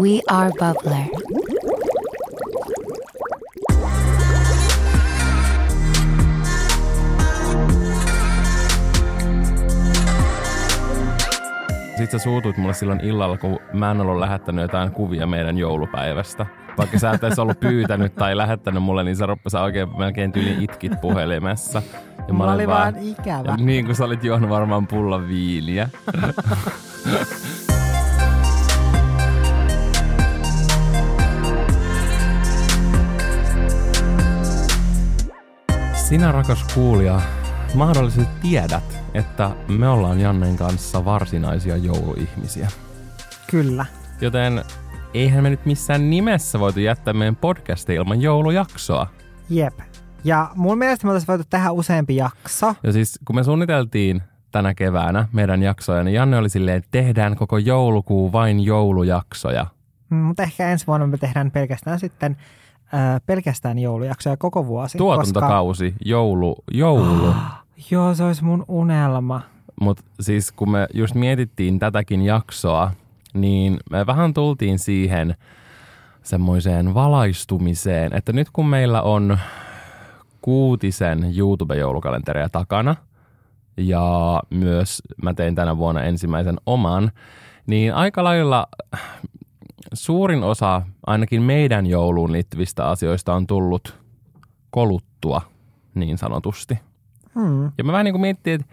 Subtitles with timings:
[0.00, 1.04] We are Bubbler.
[11.96, 16.46] Sitten sä suutuit mulle silloin illalla, kun mä en ollut lähettänyt jotain kuvia meidän joulupäivästä.
[16.78, 20.64] Vaikka sä et edes ollut pyytänyt tai lähettänyt mulle, niin sä, sä oikein melkein tyyli
[20.64, 21.82] itkit puhelimessa.
[22.28, 23.48] Ja Mulla oli vaan, vaan ikävä.
[23.50, 25.88] Ja niin kuin sä olit juonut varmaan pullon viiniä.
[36.08, 37.20] Sinä rakas kuulija,
[37.74, 42.68] mahdollisesti tiedät, että me ollaan Jannen kanssa varsinaisia jouluihmisiä.
[43.50, 43.86] Kyllä.
[44.20, 44.64] Joten
[45.14, 49.06] eihän me nyt missään nimessä voitu jättää meidän podcastia ilman joulujaksoa.
[49.50, 49.78] Jep.
[50.24, 52.74] Ja mun mielestä me oltaisiin voitu tehdä useampi jakso.
[52.82, 57.36] Ja siis kun me suunniteltiin tänä keväänä meidän jaksoja, niin Janne oli silleen, että tehdään
[57.36, 59.66] koko joulukuu vain joulujaksoja.
[60.10, 62.36] Mm, mutta ehkä ensi vuonna me tehdään pelkästään sitten
[62.94, 64.98] äh, pelkästään joulujaksoja koko vuosi.
[64.98, 66.04] Tuotantokausi, koska...
[66.04, 67.34] joulu, joulu.
[67.90, 69.40] joo, se olisi mun unelma.
[69.80, 72.90] Mutta siis kun me just mietittiin tätäkin jaksoa,
[73.34, 75.34] niin me vähän tultiin siihen
[76.22, 79.38] semmoiseen valaistumiseen, että nyt kun meillä on
[80.40, 82.96] kuutisen YouTube-joulukalenteria takana,
[83.76, 87.10] ja myös mä tein tänä vuonna ensimmäisen oman,
[87.66, 88.66] niin aika lailla
[89.92, 93.98] suurin osa ainakin meidän jouluun liittyvistä asioista on tullut
[94.70, 95.42] koluttua
[95.94, 96.78] niin sanotusti.
[97.34, 97.72] Hmm.
[97.78, 98.66] Ja mä vähän niin kuin miettii, että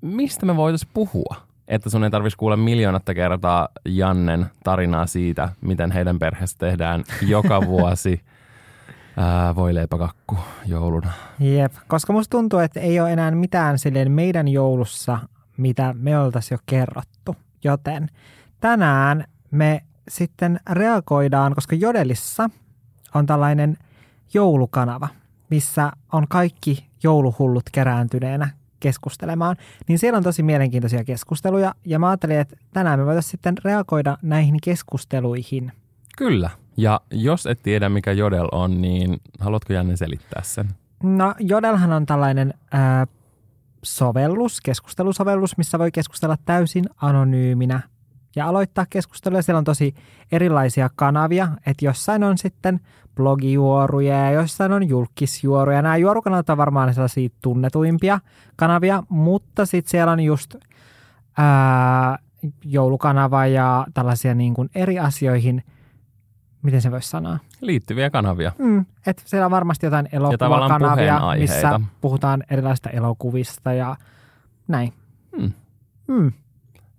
[0.00, 1.36] mistä me voitaisiin puhua?
[1.68, 7.60] Että sun ei tarvitsisi kuulla miljoonatta kertaa Jannen tarinaa siitä, miten heidän perheessä tehdään joka
[7.66, 8.20] vuosi
[9.16, 11.12] ää, voi leipäkakku jouluna.
[11.40, 15.18] Jep, koska musta tuntuu, että ei ole enää mitään silleen meidän joulussa,
[15.56, 17.36] mitä me oltaisiin jo kerrottu.
[17.64, 18.08] Joten
[18.60, 22.50] tänään me sitten reagoidaan, koska Jodelissa
[23.14, 23.76] on tällainen
[24.34, 25.08] joulukanava,
[25.50, 28.48] missä on kaikki jouluhullut kerääntyneenä
[28.80, 29.56] keskustelemaan,
[29.88, 34.18] niin siellä on tosi mielenkiintoisia keskusteluja ja mä ajattelin, että tänään me voitaisiin sitten reagoida
[34.22, 35.72] näihin keskusteluihin.
[36.18, 36.50] Kyllä.
[36.76, 40.68] Ja jos et tiedä, mikä Jodel on, niin haluatko Janne selittää sen?
[41.02, 43.06] No Jodelhan on tällainen ää,
[43.82, 47.80] sovellus, keskustelusovellus, missä voi keskustella täysin anonyyminä
[48.36, 49.42] ja aloittaa keskustelua.
[49.42, 49.94] Siellä on tosi
[50.32, 52.80] erilaisia kanavia, että jossain on sitten
[53.14, 55.82] blogijuoruja ja jossain on julkisjuoruja.
[55.82, 58.20] Nämä juorukanavat on varmaan sellaisia tunnetuimpia
[58.56, 60.54] kanavia, mutta sitten siellä on just
[61.38, 62.18] ää,
[62.64, 65.64] joulukanava ja tällaisia niin kuin eri asioihin,
[66.62, 67.38] miten se voisi sanoa?
[67.60, 68.52] Liittyviä kanavia.
[68.58, 73.96] Mm, että siellä on varmasti jotain elokuvakanavia, missä puhutaan erilaisista elokuvista ja
[74.68, 74.92] näin.
[75.36, 75.52] Mm.
[76.06, 76.32] Mm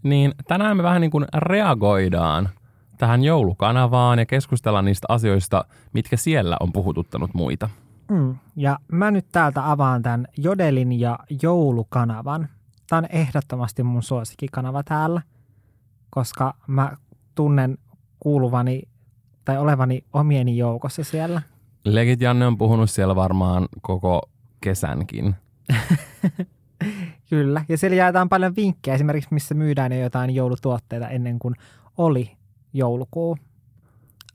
[0.05, 2.49] niin tänään me vähän niin kuin reagoidaan
[2.97, 7.69] tähän joulukanavaan ja keskustellaan niistä asioista, mitkä siellä on puhututtanut muita.
[8.11, 8.35] Mm.
[8.55, 12.49] Ja mä nyt täältä avaan tämän Jodelin ja joulukanavan.
[12.89, 15.21] Tämä on ehdottomasti mun suosikkikanava täällä,
[16.09, 16.91] koska mä
[17.35, 17.77] tunnen
[18.19, 18.81] kuuluvani
[19.45, 21.41] tai olevani omieni joukossa siellä.
[21.85, 24.21] Legit Janne on puhunut siellä varmaan koko
[24.61, 25.35] kesänkin.
[27.29, 31.55] Kyllä, ja siellä jaetaan paljon vinkkejä esimerkiksi, missä myydään jo jotain joulutuotteita ennen kuin
[31.97, 32.31] oli
[32.73, 33.37] joulukuu.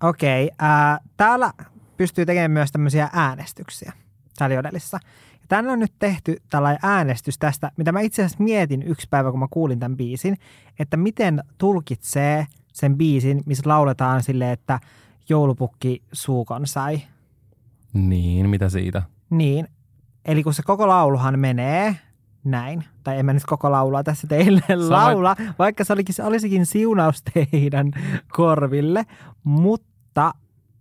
[0.03, 1.53] Okei, okay, äh, täällä
[1.97, 3.93] pystyy tekemään myös tämmöisiä äänestyksiä
[4.39, 4.99] täällä Jodelissa.
[5.33, 9.31] Ja tänne on nyt tehty tällainen äänestys tästä, mitä mä itse asiassa mietin yksi päivä,
[9.31, 10.37] kun mä kuulin tämän biisin,
[10.78, 14.81] että miten tulkitsee sen biisin, missä lauletaan sille, että
[15.28, 17.01] joulupukki suukon sai.
[17.93, 19.03] Niin, mitä siitä?
[19.31, 19.69] Niin,
[20.25, 21.97] eli kun se koko lauluhan menee
[22.45, 22.84] näin.
[23.05, 27.91] Tai en mä nyt koko laulaa tässä teille laula, vaikka se olikin, olisikin siunaus teidän
[28.33, 29.06] korville.
[29.45, 30.34] Mutta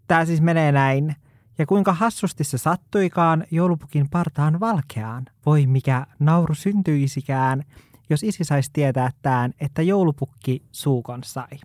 [0.07, 1.15] tämä siis menee näin.
[1.57, 5.25] Ja kuinka hassusti se sattuikaan joulupukin partaan valkeaan.
[5.45, 7.63] Voi mikä nauru syntyisikään,
[8.09, 11.59] jos isi saisi tietää tämän, että joulupukki suukon sai.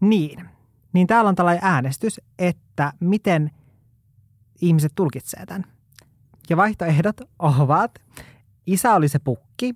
[0.00, 0.48] Niin,
[0.92, 3.50] niin täällä on tällainen äänestys, että miten
[4.60, 5.64] ihmiset tulkitsee tämän.
[6.50, 7.98] Ja vaihtoehdot ovat
[8.66, 9.74] Isä oli se pukki,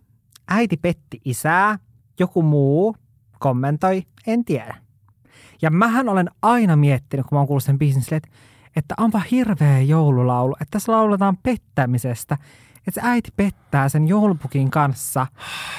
[0.48, 1.78] äiti petti isää,
[2.18, 2.96] joku muu
[3.38, 4.76] kommentoi, en tiedä.
[5.62, 8.28] Ja mähän olen aina miettinyt, kun mä oon kuullut sen biisin että,
[8.76, 12.38] että onpa hirveä joululaulu, että tässä lauletaan pettämisestä.
[12.86, 15.26] Että se äiti pettää sen joulupukin kanssa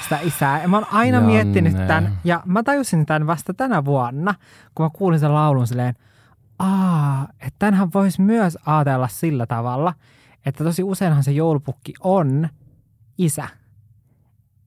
[0.02, 0.62] sitä isää.
[0.62, 1.32] Ja mä oon aina Janne.
[1.32, 2.18] miettinyt tämän.
[2.24, 4.34] Ja mä tajusin tämän vasta tänä vuonna,
[4.74, 5.94] kun mä kuulin sen laulun silleen,
[6.58, 9.94] aa, että tänhän voisi myös ajatella sillä tavalla,
[10.46, 12.48] että tosi useinhan se joulupukki on–
[13.18, 13.48] isä.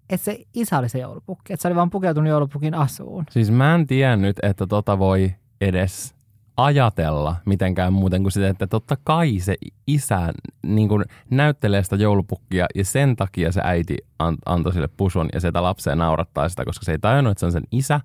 [0.09, 1.53] että se isä oli se joulupukki.
[1.53, 3.25] Että se oli vaan pukeutunut joulupukin asuun.
[3.29, 6.15] Siis mä en tiennyt, että tota voi edes
[6.57, 9.55] ajatella mitenkään muuten kuin sitä, että totta kai se
[9.87, 10.33] isä
[10.63, 15.39] niin kuin näyttelee sitä joulupukkia ja sen takia se äiti an- antoi sille pusun ja
[15.41, 17.99] sitä lapsea naurattaa sitä, koska se ei tajunnut, että se on sen isä,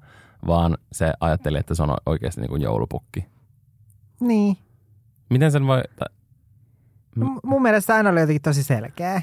[0.47, 3.27] vaan se ajatteli, että se on oikeasti niin kuin joulupukki.
[4.21, 4.57] Niin.
[5.31, 6.09] Miten sen voi, tai
[7.17, 9.23] M- mun mielestä aina oli jotenkin tosi selkeä.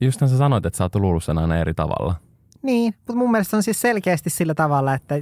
[0.00, 2.14] Just sä sanoit, että sä oot luullut sen aina eri tavalla.
[2.62, 5.14] Niin, mutta mun mielestä se on siis selkeästi sillä tavalla, että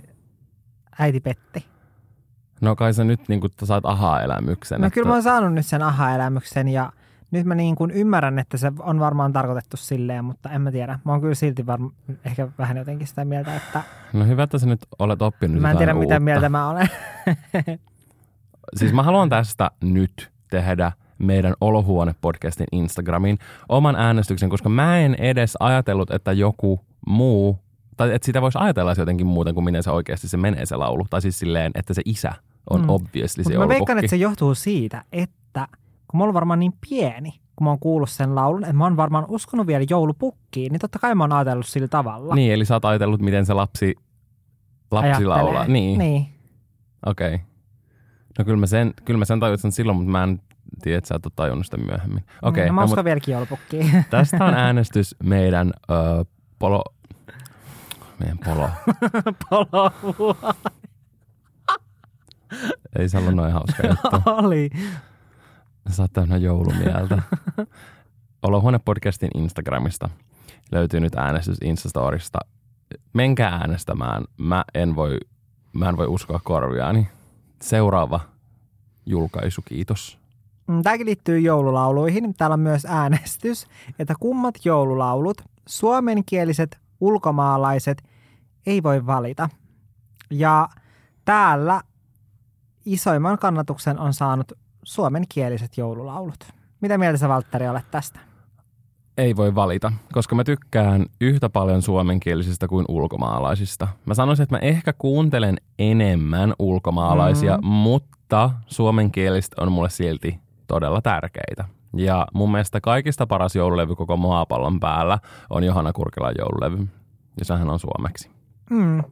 [0.99, 1.65] äiti petti.
[2.61, 4.81] No kai sä nyt niin kuin, saat aha-elämyksen.
[4.81, 6.93] No että, kyllä mä oon saanut nyt sen aha-elämyksen ja
[7.31, 10.99] nyt mä niin kuin ymmärrän, että se on varmaan tarkoitettu silleen, mutta en mä tiedä.
[11.05, 11.91] Mä oon kyllä silti varma,
[12.25, 13.83] ehkä vähän jotenkin sitä mieltä, että
[14.13, 16.25] No hyvä, että sä nyt olet oppinut mä en tiedä jotain mitä uutta.
[16.25, 16.89] mieltä mä olen.
[18.77, 23.39] Siis mä haluan tästä nyt tehdä meidän Olohuone-podcastin Instagramiin
[23.69, 27.59] oman äänestyksen, koska mä en edes ajatellut, että joku muu,
[27.97, 31.07] tai että sitä voisi ajatella jotenkin muuten kuin miten se oikeasti se menee se laulu.
[31.11, 32.33] Tai siis silleen, että se isä
[32.71, 32.89] on Mm.
[32.89, 35.69] obviously se Mutta mä veikkaan, että se johtuu siitä, että
[36.09, 38.97] kun mä oon varmaan niin pieni, kun mä oon kuullut sen laulun, että mä oon
[38.97, 42.35] varmaan uskonut vielä joulupukkiin, niin totta kai mä oon ajatellut sillä tavalla.
[42.35, 43.95] Niin, eli sä oot ajatellut, miten se lapsi,
[44.91, 45.29] lapsi Ajattelee.
[45.37, 45.67] laulaa.
[45.67, 46.27] Niin, niin.
[47.07, 47.35] okei.
[47.35, 47.47] Okay.
[48.39, 50.41] No kyllä mä sen, kyllä mä sen tajutsin silloin, mutta mä en
[50.83, 52.25] tiedä, että sä et ole tajunnut sitä myöhemmin.
[52.43, 52.89] Okei, no, mä no,
[53.27, 54.05] joulupukkiin.
[54.11, 56.25] tästä on äänestys meidän ö,
[56.59, 56.85] polo...
[58.19, 58.71] Meidän polo.
[59.51, 59.91] Polo
[62.99, 64.23] Ei se ollut noin hauska juttu.
[64.27, 64.71] oli.
[65.91, 67.23] Sä oot täynnä joulumieltä.
[68.43, 70.11] Olohuone-podcastin Instagramista
[70.73, 72.39] löytyy nyt äänestys Instastorista.
[73.13, 74.25] Menkää äänestämään.
[74.37, 75.19] Mä en voi,
[75.73, 77.09] mä en voi uskoa korviaani.
[77.63, 78.21] Seuraava
[79.07, 80.24] julkaisu, kiitos.
[80.67, 82.35] Mm, Tämäkin liittyy joululauluihin.
[82.35, 83.67] Täällä on myös äänestys,
[83.99, 88.03] että kummat joululaulut, suomenkieliset, ulkomaalaiset,
[88.67, 89.49] ei voi valita.
[90.31, 90.69] Ja
[91.25, 91.81] täällä
[92.87, 94.53] isoimman kannatuksen on saanut
[94.83, 96.45] suomenkieliset joululaulut.
[96.81, 98.21] Mitä mieltä sä, Valtteri, olet tästä?
[99.19, 103.89] Ei voi valita, koska mä tykkään yhtä paljon suomenkielisistä kuin ulkomaalaisista.
[104.07, 107.67] Mä sanoisin, että mä ehkä kuuntelen enemmän ulkomaalaisia, mm.
[107.67, 111.65] mutta suomenkieliset on mulle silti todella tärkeitä.
[111.97, 115.19] Ja mun mielestä kaikista paras joululevy koko maapallon päällä
[115.51, 116.89] on Johanna Kurkilan joululevy.
[117.39, 118.31] Ja sehän on suomeksi.
[118.71, 119.03] Mm.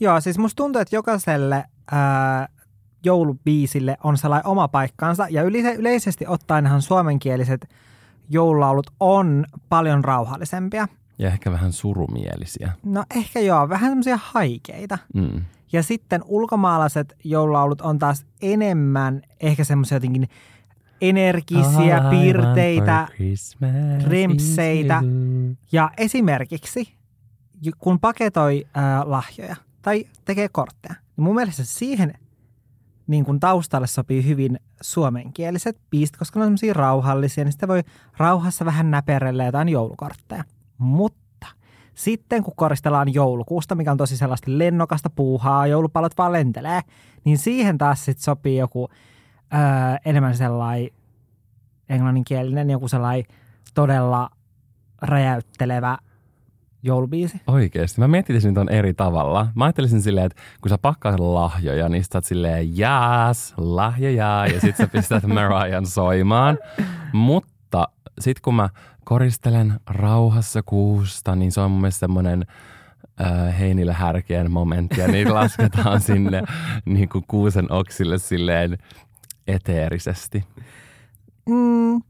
[0.00, 2.48] Joo, siis musta tuntuu, että jokaiselle ää,
[3.04, 5.26] joulubiisille on sellainen oma paikkansa.
[5.30, 7.68] Ja yle- yleisesti ottaenhan suomenkieliset
[8.28, 10.88] joululaulut on paljon rauhallisempia.
[11.18, 12.72] Ja ehkä vähän surumielisiä.
[12.84, 14.98] No ehkä joo, vähän semmoisia haikeita.
[15.14, 15.44] Mm.
[15.72, 20.28] Ja sitten ulkomaalaiset joululaulut on taas enemmän ehkä semmoisia jotenkin
[21.00, 23.08] energisiä, piirteitä.
[25.02, 25.56] you.
[25.72, 26.94] Ja esimerkiksi,
[27.78, 32.14] kun paketoi ää, lahjoja tai tekee kortteja, niin mun mielestä siihen
[33.06, 37.82] niin kun taustalle sopii hyvin suomenkieliset biisit, koska ne on semmoisia rauhallisia, niin sitten voi
[38.16, 40.44] rauhassa vähän näperellä jotain joulukortteja.
[40.78, 41.46] Mutta
[41.94, 46.80] sitten kun koristellaan joulukuusta, mikä on tosi sellaista lennokasta puuhaa, joulupallot vaan lentelee,
[47.24, 48.88] niin siihen taas sitten sopii joku
[49.54, 49.60] öö,
[50.04, 50.90] enemmän sellainen
[51.88, 53.24] englanninkielinen, joku sellainen
[53.74, 54.30] todella
[55.02, 55.98] räjäyttelevä
[56.82, 57.40] joulubiisi.
[57.46, 58.00] Oikeesti.
[58.00, 59.48] Mä miettisin ton eri tavalla.
[59.54, 64.60] Mä ajattelisin silleen, että kun sä pakkaat lahjoja, niin sä oot silleen, jaas, lahjoja, ja
[64.60, 66.58] sit sä pistät Marian soimaan.
[67.12, 67.88] Mutta
[68.20, 68.68] sit kun mä
[69.04, 72.46] koristelen rauhassa kuusta, niin se on mun mielestä semmonen
[73.20, 76.42] äh, heinille härkien momentti, ja niitä lasketaan sinne
[76.84, 78.78] niin kuin kuusen oksille silleen
[79.46, 80.44] eteerisesti.
[81.48, 82.02] Mm,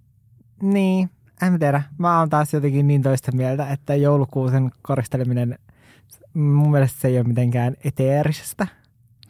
[0.62, 1.10] niin,
[1.42, 1.82] en tiedä.
[1.98, 5.58] Mä oon taas jotenkin niin toista mieltä, että joulukuusen koristeleminen,
[6.34, 8.66] mun mielestä se ei ole mitenkään eteerisestä.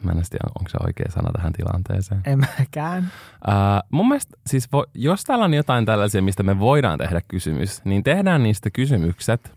[0.03, 2.21] Mä en tiedä, onko se oikea sana tähän tilanteeseen.
[2.25, 3.03] En mäkään.
[3.03, 7.85] Uh, mun mielestä, siis vo, jos täällä on jotain tällaisia, mistä me voidaan tehdä kysymys,
[7.85, 9.51] niin tehdään niistä kysymykset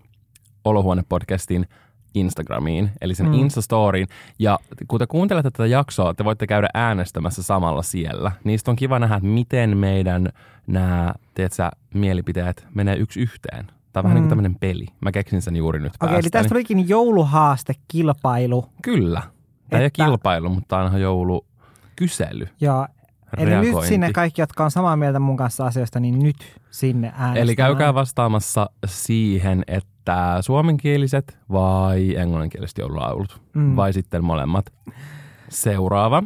[0.64, 1.66] Olohuone-podcastin
[2.14, 3.33] Instagramiin, eli sen Mm.
[3.33, 3.38] mm.
[3.38, 4.07] Instastoriin.
[4.38, 8.33] Ja kun te kuuntelette tätä jaksoa, te voitte käydä äänestämässä samalla siellä.
[8.45, 10.29] Niistä on kiva nähdä, että miten meidän
[10.67, 13.67] nämä, tiedätkö, mielipiteet menee yksi yhteen.
[13.93, 14.14] Tämä on vähän Mm.
[14.14, 14.87] niin kuin tämmöinen peli.
[15.00, 16.31] Mä keksin sen juuri nyt Okei, eli päästäni.
[16.31, 18.67] tästä tulikin jouluhaastekilpailu.
[18.83, 19.21] Kyllä.
[19.21, 19.31] Tämä
[19.73, 22.49] ei ole Että- kilpailu, mutta aina joulukysely.
[22.61, 22.87] Joo.
[23.37, 26.37] Eli nyt sinne kaikki, jotka on samaa mieltä mun kanssa asioista, niin nyt
[26.71, 27.37] sinne äänestämään.
[27.37, 33.43] Eli käykää vastaamassa siihen, että suomenkieliset vai englanninkieliset joululaulut.
[33.55, 33.77] Mm.
[33.77, 34.73] Vai sitten molemmat.
[35.49, 36.23] Seuraava.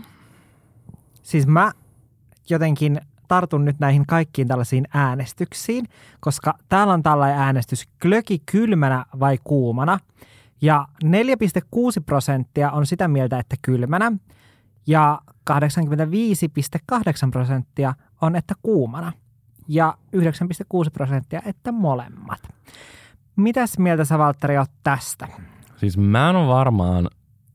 [1.23, 1.73] Siis mä
[2.51, 5.85] jotenkin tartun nyt näihin kaikkiin tällaisiin äänestyksiin,
[6.21, 9.99] koska täällä on tällainen äänestys glöki kylmänä vai kuumana.
[10.63, 11.11] Ja 4,6
[12.07, 14.13] prosenttia on sitä mieltä, että kylmänä.
[14.87, 19.13] Ja 85,8 prosenttia on, että kuumana.
[19.69, 20.23] Ja 9,6
[20.93, 22.41] prosenttia, että molemmat.
[23.37, 25.29] Mitäs mieltä sä, Valtteri, oot tästä?
[25.77, 27.09] Siis mä en ole varmaan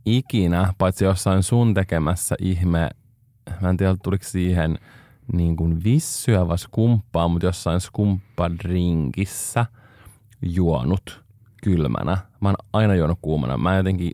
[0.05, 2.89] ikinä, paitsi jossain sun tekemässä ihme,
[3.61, 4.79] mä en tiedä tuliko siihen
[5.33, 9.65] niin kuin vissyä vai skumppaa, mutta jossain skumppadrinkissä
[10.41, 11.23] juonut
[11.63, 12.17] kylmänä.
[12.41, 13.57] Mä oon aina juonut kuumana.
[13.57, 14.11] Mä jotenkin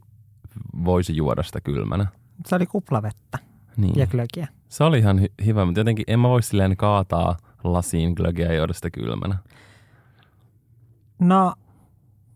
[0.86, 2.06] voisi juoda sitä kylmänä.
[2.46, 3.38] Se oli kuplavettä
[3.78, 3.94] Niin.
[3.96, 4.48] ja glögiä.
[4.70, 8.54] Se oli ihan hy- hyvä, mutta jotenkin en mä voi silleen kaataa lasiin glögiä ja
[8.54, 9.36] juoda sitä kylmänä.
[11.20, 11.54] No,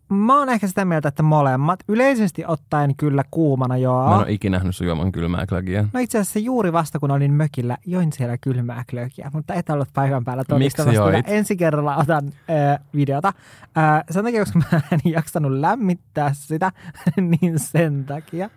[0.10, 1.80] mä oon ehkä sitä mieltä, että molemmat.
[1.88, 4.08] Yleisesti ottaen kyllä kuumana joo.
[4.10, 5.86] Mä en ole ikinä nähnyt sun juoman kylmää glögiä.
[5.94, 9.90] No itse asiassa juuri vasta kun olin mökillä, join siellä kylmää klökiä, mutta et ollut
[9.94, 10.94] paikan päällä Miksi todistamassa.
[11.02, 11.26] joit?
[11.26, 11.38] tätä.
[11.38, 13.34] Ensi kerralla otan äh, videota.
[13.78, 16.72] Äh, sen takia, koska mä en jaksanut lämmittää sitä,
[17.42, 18.50] niin sen takia.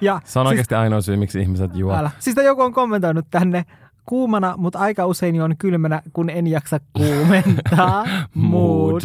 [0.00, 1.94] Ja, Se on siis, oikeasti ainoa syy, miksi ihmiset juo.
[1.94, 2.10] älä.
[2.18, 3.64] Siis joku on kommentoinut tänne
[4.06, 8.04] kuumana, mutta aika usein on kylmänä, kun en jaksa kuumentaa.
[8.34, 9.02] Mood.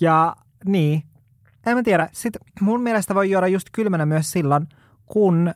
[0.00, 1.02] Ja niin,
[1.66, 2.08] en mä tiedä.
[2.12, 4.66] Sitten mun mielestä voi juoda just kylmänä myös silloin,
[5.06, 5.54] kun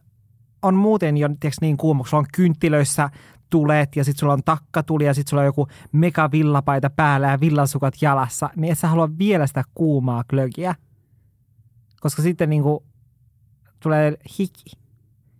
[0.63, 3.11] on muuten jo tiiäks, niin kuuma, kun sulla on kynttilöissä
[3.51, 7.41] tulet ja sitten sulla on takkatuli ja sitten sulla on joku mega villapaita päällä ja
[7.41, 10.75] villasukat jalassa, niin et sä halua vielä sitä kuumaa glögiä.
[12.01, 12.85] Koska sitten niinku
[13.85, 14.79] tulee hiki.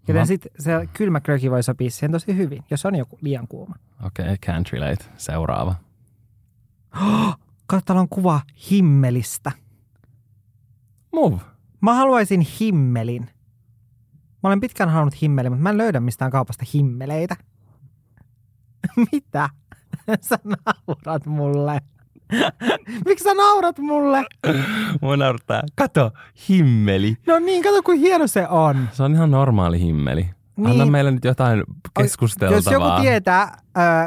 [0.01, 0.27] Joten Aha.
[0.27, 3.75] sitten se kylmä glögi voi sopia siihen tosi hyvin, jos on joku liian kuuma.
[4.05, 5.05] Okei, okay, can't relate.
[5.17, 5.75] Seuraava.
[7.67, 9.53] Kato, täällä on kuva himmelistä.
[11.13, 11.37] Move.
[11.81, 13.23] Mä haluaisin himmelin.
[14.43, 17.37] Mä olen pitkään halunnut himmelin, mutta mä en löydä mistään kaupasta himmeleitä.
[19.13, 19.51] Mitä?
[20.21, 21.81] Sä naurat mulle.
[23.07, 24.25] Miksi sä naurat mulle?
[25.03, 25.63] Mua naurattaa.
[25.75, 26.13] Kato,
[26.49, 27.17] himmeli.
[27.27, 28.89] No niin, kato kuin hieno se on.
[28.93, 30.31] Se on ihan normaali himmeli.
[30.57, 30.71] Niin.
[30.71, 31.65] Anna meille nyt jotain
[31.99, 32.57] keskusteltavaa.
[32.57, 33.59] Jos joku tietää,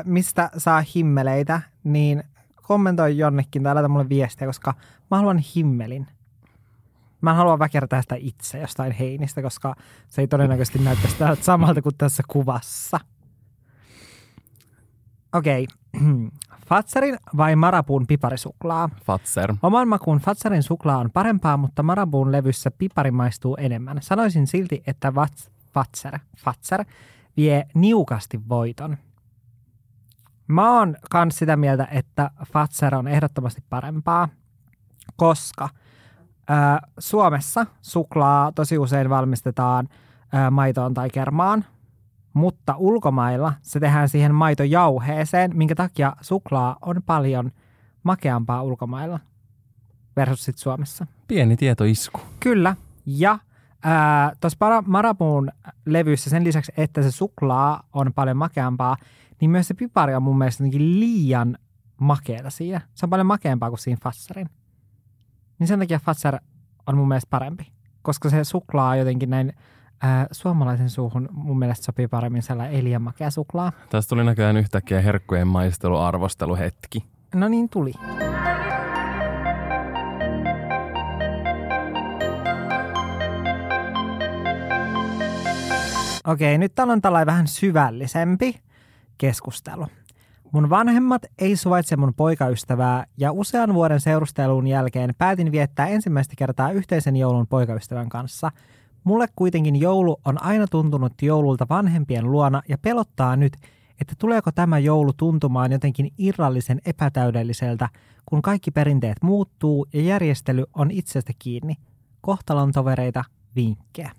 [0.06, 2.24] mistä saa himmeleitä, niin
[2.62, 4.74] kommentoi jonnekin tai laita mulle viestiä, koska
[5.12, 6.08] mä haluan himmelin.
[7.22, 9.76] Mä en halua väkertää sitä itse jostain heinistä, koska
[10.08, 13.00] se ei todennäköisesti näyttäisi samalta kuin tässä kuvassa.
[15.34, 15.68] Okei.
[16.68, 18.90] Fatsarin vai Marapuun piparisuklaa?
[19.06, 19.54] Fatser.
[19.62, 23.98] Oman makuun Fatsarin suklaa on parempaa, mutta Marabuun levyssä pipari maistuu enemmän.
[24.02, 26.86] Sanoisin silti, että Vats- Fatser, Fatser
[27.38, 28.98] vie niukasti voiton.
[30.48, 34.30] Mä oon kans sitä mieltä, että Fatser on ehdottomasti parempaa,
[35.16, 35.70] koska
[36.48, 39.88] ää, Suomessa suklaa tosi usein valmistetaan
[40.34, 41.66] ää, maitoon tai kermaan,
[42.38, 47.52] mutta ulkomailla se tehdään siihen maitojauheeseen, minkä takia suklaa on paljon
[48.04, 49.20] makeampaa ulkomailla
[50.16, 51.08] versus sit Suomessa.
[51.28, 52.20] Pieni tietoisku.
[52.40, 52.76] Kyllä.
[53.06, 53.40] Ja
[54.42, 55.52] tuossa Marabuun
[55.86, 58.98] levyssä sen lisäksi, että se suklaa on paljon makeampaa,
[59.42, 61.58] niin myös se pipari on mun mielestä jotenkin liian
[62.02, 62.82] makeata siinä.
[62.94, 64.50] Se on paljon makeampaa kuin siinä Fatsarin.
[65.60, 66.40] Niin sen takia Fatsar
[66.88, 69.54] on mun mielestä parempi, koska se suklaa jotenkin näin
[70.32, 73.72] suomalaisen suuhun mun mielestä sopii paremmin sellainen ei liian makea suklaa.
[73.90, 77.06] Tästä tuli näköjään yhtäkkiä herkkujen maisteluarvosteluhetki.
[77.36, 77.94] No niin tuli.
[86.28, 88.60] Okei, nyt täällä on tällainen vähän syvällisempi
[89.18, 89.88] keskustelu.
[90.52, 96.72] Mun vanhemmat ei suvaitse mun poikaystävää ja usean vuoden seurustelun jälkeen päätin viettää ensimmäistä kertaa
[96.72, 98.52] yhteisen joulun poikaystävän kanssa.
[99.08, 103.54] Mulle kuitenkin joulu on aina tuntunut joululta vanhempien luona ja pelottaa nyt,
[104.02, 107.90] että tuleeko tämä joulu tuntumaan jotenkin irrallisen epätäydelliseltä,
[108.26, 111.76] kun kaikki perinteet muuttuu ja järjestely on itsestä kiinni.
[112.22, 113.24] Kohtalon tovereita
[113.56, 114.12] vinkkejä.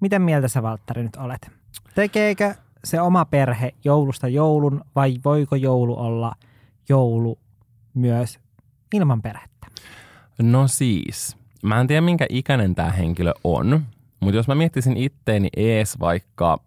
[0.00, 1.50] Miten mieltä sä, Valtteri, nyt olet?
[1.94, 6.32] Tekeekö se oma perhe joulusta joulun vai voiko joulu olla
[6.88, 7.38] joulu
[7.94, 8.38] myös
[8.94, 9.66] ilman perhettä?
[10.42, 13.82] No siis, mä en tiedä minkä ikäinen tämä henkilö on,
[14.20, 16.58] mutta jos mä miettisin itteeni ees vaikka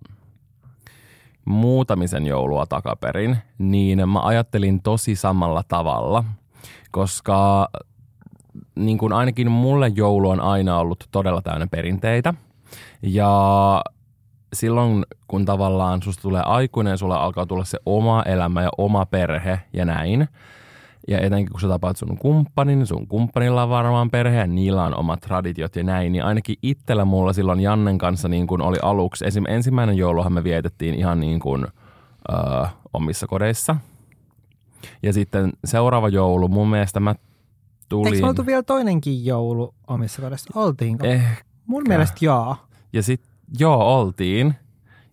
[1.46, 6.24] muutamisen joulua takaperin, niin mä ajattelin tosi samalla tavalla,
[6.92, 7.70] koska
[8.76, 12.34] niin kuin ainakin mulle joulu on aina ollut todella täynnä perinteitä.
[13.02, 13.82] Ja
[14.54, 19.60] silloin, kun tavallaan susta tulee aikuinen, sulla alkaa tulla se oma elämä ja oma perhe
[19.74, 20.28] ja näin.
[21.08, 24.98] Ja etenkin kun sä tapaat sun kumppanin, sun kumppanilla on varmaan perhe ja niillä on
[24.98, 26.12] omat traditiot ja näin.
[26.12, 29.26] Niin ainakin itsellä mulla silloin Jannen kanssa niin kuin oli aluksi.
[29.28, 29.46] Esim.
[29.48, 31.68] ensimmäinen jouluhan me vietettiin ihan niin kuin
[32.32, 33.76] öö, omissa kodeissa.
[35.04, 37.16] Ja sitten seuraava joulu, mun mielestä mä
[37.90, 38.14] tulin...
[38.14, 40.60] Eikö oltu vielä toinenkin joulu omissa kodissa?
[40.60, 41.08] Oltiinko?
[41.08, 42.56] Eh, Mun mielestä joo.
[42.94, 43.22] ja sit,
[43.60, 44.56] joo, oltiin.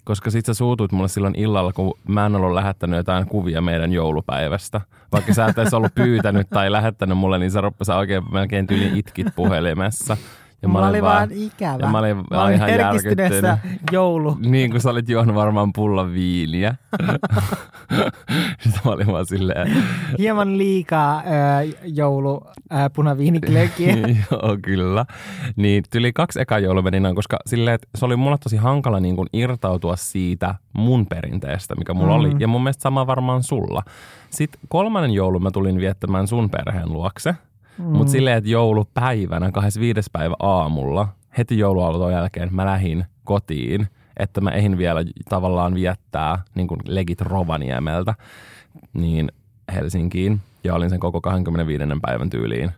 [0.04, 3.92] Koska sit sä suutuit mulle silloin illalla, kun mä en ollut lähettänyt jotain kuvia meidän
[3.92, 4.80] joulupäivästä.
[5.12, 9.26] Vaikka sä et ollut pyytänyt tai lähettänyt mulle, niin sä, sä oikein melkein tyyliin itkit
[9.36, 10.16] puhelimessa.
[10.62, 11.78] Ja Mulla olin oli vaan ikävä.
[11.80, 13.44] ja mä olin, mä olin ihan järkyttynyt.
[13.92, 14.36] joulu.
[14.40, 16.74] Niin kuin sä olit juonut varmaan pullon viiniä.
[18.62, 19.84] Sitten mä olin vaan silleen,
[20.18, 21.24] Hieman liikaa äh,
[21.84, 23.94] joulu äh, punaviiniklökiä.
[24.30, 25.06] Joo, kyllä.
[25.56, 29.00] Niin tyli kaksi eka joulu meni näin, koska silleen, että se oli mulle tosi hankala
[29.00, 32.20] niin kuin irtautua siitä mun perinteestä, mikä mulla mm.
[32.20, 32.32] oli.
[32.38, 33.82] Ja mun mielestä sama varmaan sulla.
[34.30, 37.34] Sitten kolmannen joulun mä tulin viettämään sun perheen luokse.
[37.80, 37.96] Mm.
[37.96, 40.10] Mutta silleen, että joulupäivänä, 25.
[40.12, 41.08] päivä aamulla,
[41.38, 47.20] heti jouluauton jälkeen mä lähdin kotiin, että mä ehin vielä tavallaan viettää niin kuin legit
[47.20, 48.14] Rovaniemeltä
[48.92, 49.32] niin
[49.74, 50.40] Helsinkiin.
[50.64, 51.84] Ja olin sen koko 25.
[52.02, 52.70] päivän tyyliin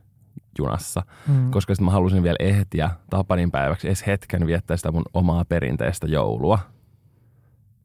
[0.59, 1.51] junassa, mm.
[1.51, 6.07] koska sitten mä halusin vielä ehtiä Tapanin päiväksi edes hetken viettää sitä mun omaa perinteistä
[6.07, 6.59] joulua.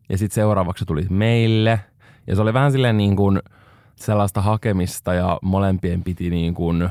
[0.10, 1.80] Ja sitten seuraavaksi tuli meille,
[2.28, 3.40] ja se oli vähän silleen niin kuin
[3.96, 6.90] sellaista hakemista, ja molempien piti niin kuin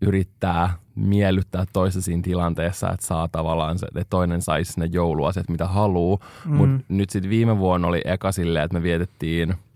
[0.00, 5.66] yrittää miellyttää toista siinä tilanteessa, että saa tavallaan se, että toinen saisi ne jouluasiat, mitä
[5.66, 6.18] haluaa.
[6.44, 6.54] Mm.
[6.54, 9.54] Mutta nyt sitten viime vuonna oli eka silleen, että me vietettiin–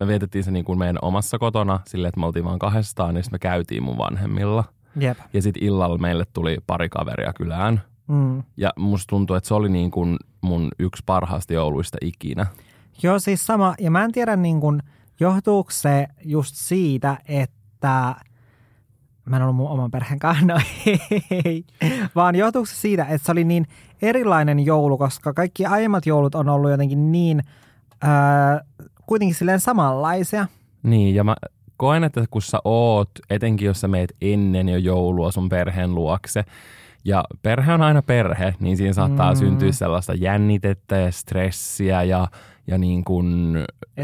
[0.00, 3.24] me vietettiin se niin kuin meidän omassa kotona silleen, että me oltiin vaan kahdestaan, niin
[3.24, 4.64] sitten me käytiin mun vanhemmilla.
[4.96, 5.18] Jep.
[5.32, 7.80] Ja sitten illalla meille tuli pari kaveria kylään.
[8.08, 8.42] Mm.
[8.56, 12.46] Ja musta tuntuu, että se oli niin kuin mun yksi parhaista jouluista ikinä.
[13.02, 13.74] Joo, siis sama.
[13.78, 14.82] Ja mä en tiedä, niin kun,
[15.20, 18.14] johtuuko se just siitä, että
[19.30, 20.60] mä en ollut mun oman perheen kanssa, no
[21.44, 21.64] ei,
[22.14, 23.66] vaan johtuuko se siitä, että se oli niin
[24.02, 27.42] erilainen joulu, koska kaikki aiemmat joulut on ollut jotenkin niin
[28.02, 28.60] ää,
[29.06, 30.46] kuitenkin silleen samanlaisia.
[30.82, 31.36] Niin, ja mä
[31.76, 36.44] koen, että kun sä oot, etenkin jos sä meet ennen jo joulua sun perheen luokse,
[37.04, 39.38] ja perhe on aina perhe, niin siinä saattaa mm.
[39.38, 42.28] syntyä sellaista jännitettä ja stressiä ja,
[42.70, 43.04] ja niin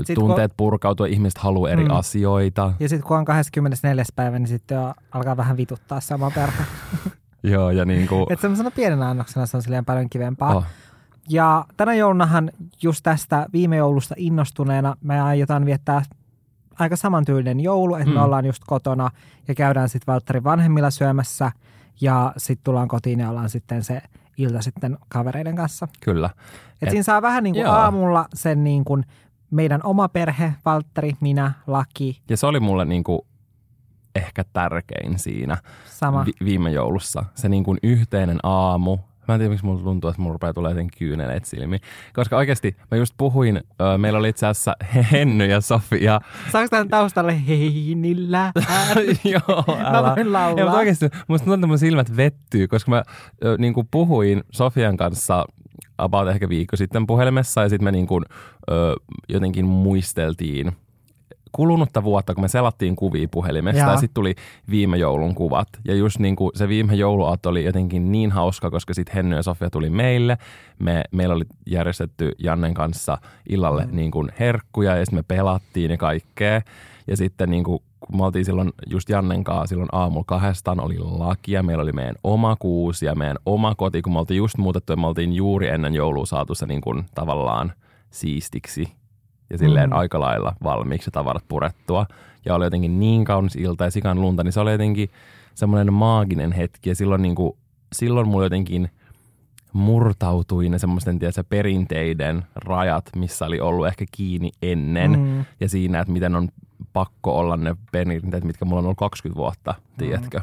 [0.05, 0.57] sit tunteet kun...
[0.57, 1.91] purkautua, ihmiset haluaa eri Mm.
[1.91, 2.73] asioita.
[2.81, 4.05] Ja sitten kun on 24.
[4.17, 4.79] päivä, niin sitten
[5.11, 6.63] alkaa vähän vituttaa se oma perhe.
[7.43, 10.55] Joo, ja niin kuin, Että semmoisena pienenä annoksena se on silleen paljon kivempaa.
[10.57, 10.65] oh,
[11.29, 12.51] Ja tänä joulunahan
[12.83, 16.03] just tästä viime joulusta innostuneena me aiotaan viettää
[16.79, 18.15] aika samantyylinen joulu, että mm.
[18.15, 19.11] me ollaan just kotona
[19.49, 21.53] ja käydään sitten Valtterin vanhemmilla syömässä
[22.01, 24.03] ja sitten tullaan kotiin ja ollaan sitten se
[24.37, 25.89] ilta sitten kavereiden kanssa.
[26.01, 26.31] kyllä.
[26.73, 27.73] Et, Et- siinä saa vähän niin kuin joo.
[27.75, 29.05] aamulla sen niin kuin
[29.51, 33.21] meidän oma perhe, Valtteri, minä, Laki, Ja se oli mulle niin kuin
[34.15, 36.25] ehkä tärkein siinä sama.
[36.27, 37.25] vi- viime joulussa.
[37.35, 38.99] Se niin kuin yhteinen aamu.
[39.29, 41.81] Mä en tiedä, miksi mulla tuntuu, että mulla rupeaa tulee jotenkin kyyneleet silmiin.
[42.13, 44.77] Koska oikeasti mä just puhuin, ö, meillä oli itse asiassa
[45.13, 46.21] Henny ja Sofia.
[46.53, 48.53] Saanko tämän taustalle heinillä?
[49.25, 50.59] Joo, Mä voin laulaa.
[50.59, 53.03] Ei, mutta oikeasti musta tuntuu, että mun silmät vettyy, koska mä
[53.45, 55.45] ö, niin kuin puhuin Sofian kanssa
[55.99, 58.25] about ehkä viikko sitten puhelimessa ja sitten me niin kuin,
[58.71, 58.95] ö,
[59.29, 60.73] jotenkin muisteltiin
[61.57, 63.91] kulunutta vuotta, kun me selattiin kuvia puhelimesta Jaa.
[63.91, 64.35] ja sitten tuli
[64.71, 65.69] viime joulun kuvat.
[65.85, 69.43] Ja just niin kuin se viime jouluaatto oli jotenkin niin hauska, koska sitten Henny ja
[69.43, 70.39] Sofia tuli meille.
[70.79, 73.97] Me, meillä oli järjestetty Jannen kanssa illalle mm.
[73.97, 76.63] niin kuin herkkuja ja sitten me pelattiin ja kaikkea.
[77.07, 80.99] Ja sitten niin kuin, kun me oltiin silloin just Jannen kanssa silloin aamulla kahdestaan oli
[80.99, 84.59] laki ja meillä oli meidän oma kuusi ja meidän oma koti, kun me oltiin just
[84.59, 87.73] muutettu ja me oltiin juuri ennen joulua saatu se niin kuin tavallaan
[88.11, 88.89] siistiksi
[89.51, 89.95] ja silleen Mm.
[89.95, 89.99] mm.
[89.99, 92.07] aika lailla valmiiksi tavarat purettua.
[92.45, 95.09] Ja oli jotenkin niin kaunis ilta ja sikan lunta, niin se oli jotenkin
[95.55, 96.89] semmoinen maaginen hetki.
[96.91, 97.53] Ja silloin, niin kuin,
[97.93, 98.91] silloin mulla jotenkin
[99.73, 105.11] murtautui ne semmoisten tiedätkö, perinteiden rajat, missä oli ollut ehkä kiinni ennen.
[105.11, 105.27] Mm.
[105.27, 105.45] Mm.
[105.61, 106.49] Ja siinä, että miten on
[106.93, 110.41] pakko olla ne perinteet, mitkä mulla on ollut 20 vuotta, tiedätkö.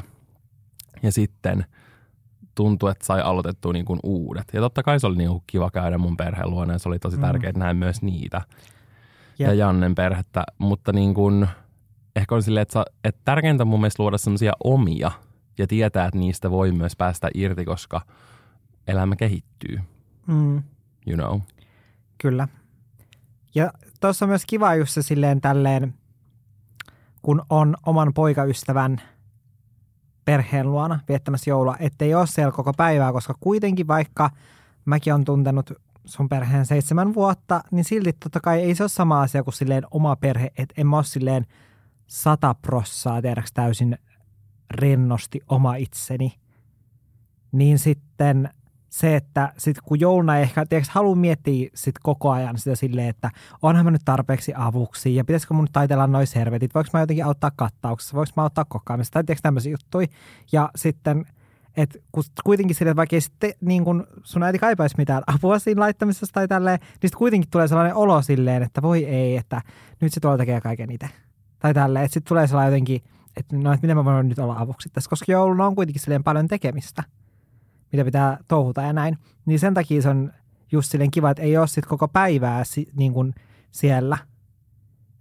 [1.02, 1.64] Ja sitten
[2.54, 4.44] tuntui, että sai aloitettua niin kuin uudet.
[4.52, 6.98] Ja totta kai se oli niin kuin kiva käydä mun perheen luona ja se oli
[6.98, 7.20] tosi Mm.
[7.20, 8.40] tärkeää, että näin myös niitä
[9.38, 9.48] Jep.
[9.48, 11.48] ja Jannen perhettä, mutta niin kuin,
[12.16, 15.10] ehkä on silleen, että, että tärkeintä on mun mielestä luoda semmoisia omia
[15.58, 18.00] ja tietää, että niistä voi myös päästä irti, koska
[18.88, 19.80] elämä kehittyy,
[20.26, 20.62] Mm.
[21.06, 21.40] you know.
[22.18, 22.48] Kyllä.
[23.54, 23.70] Ja
[24.00, 25.94] tuossa on myös kiva just se silleen tälleen,
[27.22, 29.00] kun on oman poikaystävän
[30.24, 34.30] perheen luona viettämässä joulua, ettei ole siellä koko päivää, koska kuitenkin vaikka
[34.84, 35.72] mäkin on tuntenut
[36.04, 39.84] sun perheen seitsemän vuotta, niin silti totta kai ei se ole sama asia kuin silleen
[39.90, 41.46] oma perhe, että en mä ole silleen
[42.06, 43.98] sata prossaa tiedäks täysin
[44.70, 46.32] rennosti oma itseni.
[47.52, 48.50] Niin sitten
[48.90, 53.30] se, että sit kun jouluna ehkä tiedätkö, halua miettiä sit koko ajan sitä silleen, että
[53.62, 57.50] onhan mä nyt tarpeeksi avuksi ja pitäisikö mun taitella noin servetit, voiko mä jotenkin auttaa
[57.56, 60.06] kattauksessa, voiko mä auttaa kokkaamista tai tiedätkö tämmöisiä juttuja.
[60.52, 61.24] Ja sitten
[61.76, 61.98] että
[62.44, 66.48] kuitenkin sille, että vaikka sitten, niin kun sun äiti kaipaisi mitään apua siinä laittamisessa tai
[66.48, 69.62] tälleen, niin sitten kuitenkin tulee sellainen olo silleen, että voi ei, että
[70.00, 71.08] nyt se tuolla tekee kaiken itse.
[71.58, 73.00] Tai tälleen, että sitten tulee sellainen jotenkin,
[73.36, 76.24] että no, että miten mä voin nyt olla avuksi tässä, koska jouluna on kuitenkin silleen
[76.24, 77.04] paljon tekemistä,
[77.92, 79.18] mitä pitää touhuta ja näin.
[79.46, 80.32] Niin sen takia se on
[80.72, 82.62] just silleen kiva, että ei ole sitten koko päivää
[82.96, 83.34] niin kuin
[83.70, 84.18] siellä,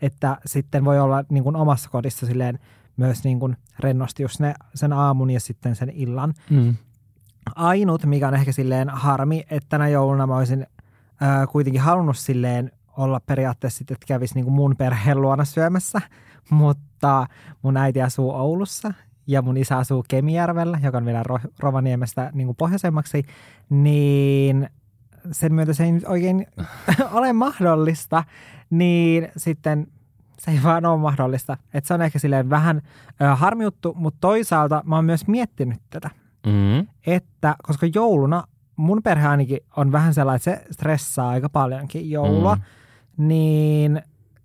[0.02, 2.60] että sitten voi olla niin kuin omassa kodissa silleen
[2.97, 6.34] myös niin kuin rennosti just ne, sen aamun ja sitten sen illan.
[6.49, 6.75] Mm.
[7.56, 10.67] Ainut, mikä on ehkä silleen harmi, että tänä jouluna mä olisin
[11.21, 16.01] ää, kuitenkin halunnut silleen olla periaatteessa sitten, että kävisi niin kuin mun perheen luona syömässä,
[16.49, 17.27] mutta
[17.62, 18.93] mun äiti asuu Oulussa
[19.27, 21.23] ja mun isä asuu Kemijärvellä, joka on vielä
[21.60, 23.23] Rovaniemestä niin kuin pohjoisemmaksi,
[23.69, 24.69] niin
[25.32, 26.47] sen myötä se ei nyt oikein
[27.12, 28.23] ole mahdollista,
[28.69, 29.88] niin sitten
[30.45, 31.58] se ei vaan ole mahdollista.
[31.73, 32.82] Et se on ehkä silleen vähän
[33.21, 36.10] ö, harmi juttu, mutta toisaalta mä oon myös miettinyt tätä.
[36.45, 36.88] Mm-hmm.
[37.08, 38.43] Että koska jouluna
[38.75, 43.27] mun perhe ainakin on vähän sellainen, että se stressaa aika paljonkin joulua, mm-hmm.
[43.27, 44.01] niin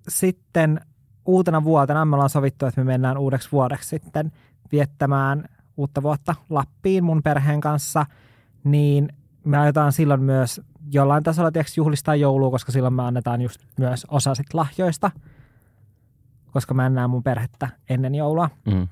[0.08, 0.80] sitten
[1.26, 4.32] uutena vuotena me ollaan sovittu, että me mennään uudeksi vuodeksi sitten
[4.72, 5.44] viettämään
[5.76, 8.06] uutta vuotta Lappiin mun perheen kanssa,
[8.64, 9.08] niin
[9.44, 10.61] me aiotaan silloin myös
[10.92, 15.11] jollain tasolla tiiäks, juhlistaa joulua, koska silloin me annetaan just myös osa sit lahjoista–
[16.52, 18.50] koska mä en näe mun perhettä ennen joulua.
[18.66, 18.88] Mm.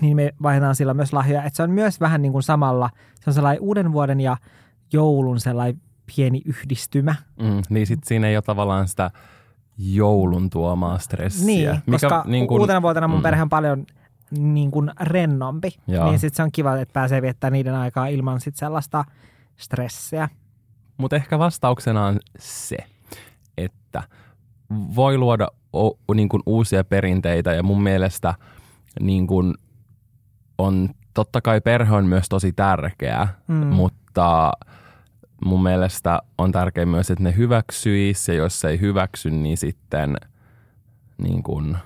[0.00, 1.44] Niin me vaihdetaan sillä myös lahjoja.
[1.44, 4.36] Että se on myös vähän niin kuin samalla, se on sellainen uuden vuoden ja
[4.92, 5.80] joulun sellainen
[6.16, 7.14] pieni yhdistymä.
[7.42, 9.10] Mm, niin sitten siinä ei ole tavallaan sitä
[9.78, 11.46] joulun tuomaa stressiä.
[11.46, 13.22] Niin, mikä, koska niin kuin, uutena vuotena mun mm.
[13.22, 13.86] perhe on paljon
[14.30, 15.76] niin kuin rennompi.
[15.86, 16.10] Joo.
[16.10, 19.04] Niin sitten se on kiva, että pääsee viettämään niiden aikaa ilman sit sellaista
[19.56, 20.28] stressiä.
[20.96, 22.76] Mutta ehkä vastauksena on se,
[23.58, 24.02] että
[24.70, 28.34] voi luoda o, niin kuin uusia perinteitä ja mun mielestä
[29.00, 29.54] niin kuin
[30.58, 33.54] on, totta kai perhe on myös tosi tärkeä, mm.
[33.54, 34.52] mutta
[35.44, 40.16] mun mielestä on tärkeää myös, että ne hyväksyisi ja jos ei hyväksy, niin sitten
[41.18, 41.76] niin kuin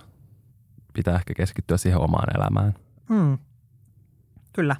[0.94, 2.74] pitää ehkä keskittyä siihen omaan elämään.
[3.08, 3.38] Mm.
[4.52, 4.76] Kyllä.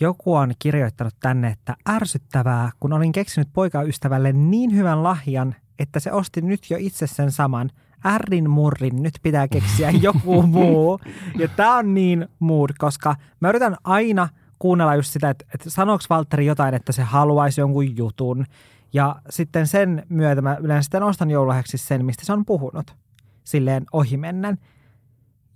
[0.00, 6.12] Joku on kirjoittanut tänne, että ärsyttävää, kun olin keksinyt poikaystävälle niin hyvän lahjan, että se
[6.12, 7.70] osti nyt jo itse sen saman.
[8.06, 11.00] Ärrin murrin, nyt pitää keksiä joku muu.
[11.38, 16.04] Ja tämä on niin mood, koska mä yritän aina kuunnella just sitä, että, että sanooko
[16.10, 18.46] Valtteri jotain, että se haluaisi jonkun jutun.
[18.92, 22.96] Ja sitten sen myötä mä yleensä sitten ostan joululahjaksi sen, mistä se on puhunut.
[23.44, 24.58] Silleen ohimennen.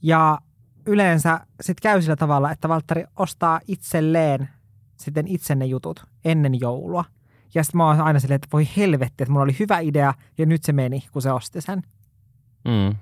[0.02, 0.38] Ja
[0.86, 4.48] yleensä sitten käy sillä tavalla, että Valtteri ostaa itselleen
[4.96, 7.04] sitten itse ne jutut ennen joulua.
[7.54, 10.46] Ja sitten mä oon aina silleen, että voi helvetti, että mulla oli hyvä idea ja
[10.46, 11.82] nyt se meni, kun se osti sen.
[12.64, 12.96] Mm.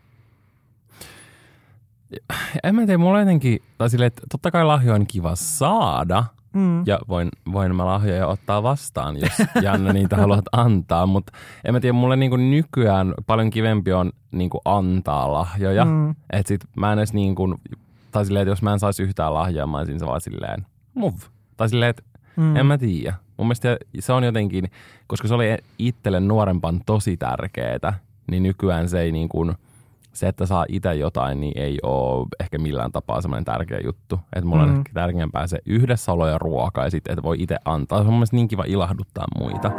[2.63, 6.83] En mä tiedä, mulla jotenkin, tai silleen, että totta kai lahjo on kiva saada, mm.
[6.87, 11.33] ja voin, voin mä lahjoja ottaa vastaan, jos Janne niitä haluat antaa, mutta
[11.65, 16.11] en mä tiedä, mulle niinku nykyään paljon kivempi on niinku antaa lahjoja, mm.
[16.11, 17.55] että sit mä en edes niinku,
[18.11, 21.19] tai silleen, että jos mä en saisi yhtään lahjaa, mä olisin se vaan silleen, move.
[21.57, 22.03] Tai silleen, että
[22.37, 22.57] mm.
[22.57, 23.24] en mä tiedä.
[23.37, 24.71] Mun mielestä se on jotenkin,
[25.07, 27.99] koska se oli itselle nuorempan tosi tärkeää,
[28.31, 29.55] niin nykyään se ei niin kuin,
[30.13, 34.21] se, että saa itse jotain, niin ei ole ehkä millään tapaa semmoinen tärkeä juttu.
[34.33, 34.75] Että mulla mm.
[34.75, 38.03] on tärkeämpää se yhdessäolo ja ruoka ja sitten, että voi itse antaa.
[38.03, 39.71] Se on mun niin kiva ilahduttaa muita.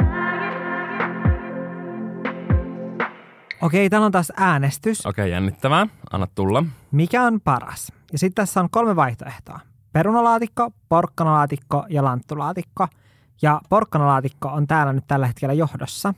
[3.62, 5.06] Okei, täällä on taas äänestys.
[5.06, 5.86] Okei, jännittävää.
[6.12, 6.64] Anna tulla.
[6.90, 7.92] Mikä on paras?
[8.12, 9.60] Ja sitten tässä on kolme vaihtoehtoa.
[9.92, 12.86] Perunalaatikko, porkkanalaatikko ja lanttulaatikko–
[13.42, 16.14] ja porkkanalaatikko on täällä nyt tällä hetkellä johdossa.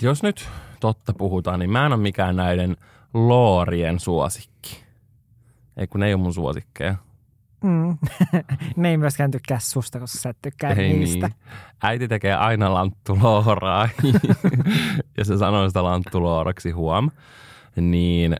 [0.00, 0.48] Jos nyt
[0.80, 2.76] totta puhutaan, niin mä en ole mikään näiden
[3.14, 4.84] loorien suosikki.
[5.76, 6.94] Ei kun ne ei ole mun suosikkeja.
[7.62, 7.98] Mm.
[8.76, 11.26] ne ei myöskään tykkää susta, koska sä et tykkää ei niistä.
[11.26, 11.36] Niin.
[11.82, 13.88] Äiti tekee aina lanttulooraa
[15.18, 17.10] ja se sanoo sitä lanttulooraksi huom.
[17.76, 18.36] Niin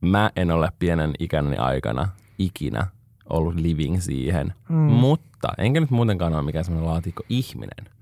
[0.00, 2.08] mä en ole pienen ikäni aikana
[2.38, 2.86] ikinä
[3.30, 4.54] ollut living siihen.
[4.68, 4.76] Mm.
[4.76, 7.92] Mutta, enkä nyt muutenkaan ole mikään semmoinen laatikko ihminen.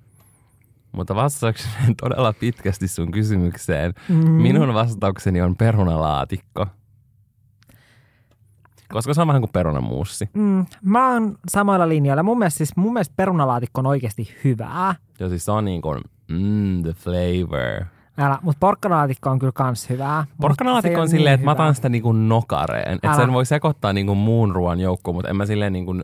[0.93, 3.95] Mutta vastaukseni todella pitkästi sun kysymykseen.
[4.09, 4.31] Mm.
[4.31, 6.67] Minun vastaukseni on perunalaatikko.
[8.93, 10.29] Koska se on vähän kuin perunamuussi.
[10.35, 12.23] Mm, mä oon samoilla linjoilla.
[12.23, 14.95] Mun mielestä, siis, mun mielestä perunalaatikko on oikeasti hyvää.
[15.21, 17.85] Joo, siis se on niin kuin, mm, the flavor.
[18.19, 20.25] Älä, mutta porkkanalaatikko on kyllä kans hyvää.
[20.41, 22.95] Porkkanalaatikko on silleen, niin että mä otan sitä niinku nokareen.
[22.95, 25.95] Että sen voi sekoittaa niinku muun ruoan joukkoon, mutta en mä silleen niinku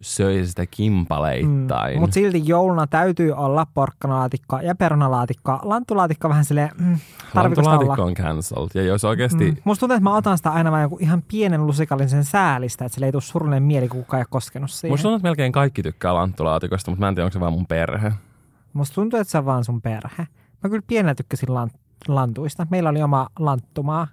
[0.00, 1.94] söisi sitä kimpaleittain.
[1.94, 2.00] Mm.
[2.00, 5.58] Mutta silti jouluna täytyy olla porkkanalaatikko ja perunalaatikko.
[5.62, 6.98] Lanttulaatikko vähän silleen, mm?
[7.34, 8.70] Lanttulaatikko on cancelled.
[8.74, 9.50] Ja jos oikeasti...
[9.50, 9.56] Mm.
[9.64, 13.06] Musta tuntuu, että mä otan sitä aina vain joku ihan pienen lusikallisen säälistä, että sille
[13.06, 14.92] ei tule surullinen mieli, kun kukaan ei ole koskenut siihen.
[14.92, 17.66] Musta tuntuu, että melkein kaikki tykkää lanttulaatikosta, mutta mä en tiedä, onko se vaan mun
[17.66, 18.12] perhe.
[18.72, 20.26] Musta tuntuu, että se on vaan sun perhe.
[20.64, 22.66] Mä kyllä pienellä tykkäsin lant- lantuista.
[22.70, 24.08] Meillä oli oma lanttumaa.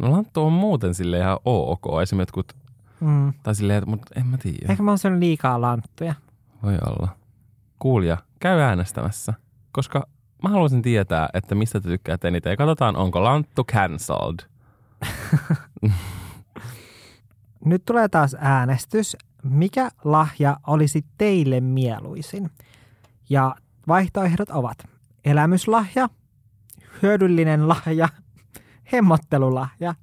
[0.00, 1.82] No lanttu on muuten sille ihan ok.
[2.02, 2.56] Esimerkiksi jotkut,
[3.00, 3.32] Mm.
[3.42, 4.66] tai silleen, mutta en mä tiedä.
[4.68, 6.14] Ehkä mä oon syönyt liikaa lanttuja.
[6.62, 7.08] Voi olla.
[7.78, 9.34] Kuulija, käy äänestämässä,
[9.72, 10.06] koska
[10.42, 12.50] mä haluaisin tietää, että mistä te tykkäät eniten.
[12.50, 14.38] Ja katsotaan, onko Lanttu cancelled.
[17.64, 19.16] Nyt tulee taas äänestys.
[19.42, 22.50] Mikä lahja olisi teille mieluisin?
[23.30, 23.54] Ja
[23.88, 24.78] vaihtoehdot ovat
[25.24, 26.08] elämyslahja,
[27.02, 28.08] hyödyllinen lahja,
[28.92, 29.94] hemmottelulahja.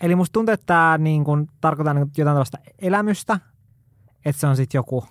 [0.00, 3.40] Eli musta tuntuu, että tämä niin kun, tarkoittaa niin jotain tällaista elämystä,
[4.24, 5.04] että se on sitten joku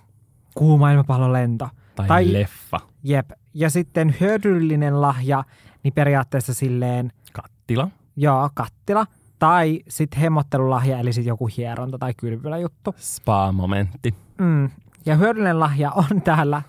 [0.56, 1.70] kuuma ilmapallolento.
[1.96, 2.80] Tai, Tai- leffa.
[3.04, 3.30] Jep.
[3.54, 5.44] Ja sitten hyödyllinen lahja,
[5.84, 7.88] niin periaatteessa silleen, Kattila.
[8.15, 9.06] joo, kattila.
[9.39, 12.96] Tai sitten hemmottelulahja, eli sitten joku hieronta tai kylpyläjuttu.
[12.98, 14.15] Spa-momentti.
[14.38, 14.70] Mm.
[15.06, 16.62] Ja hyödyllinen lahja on täällä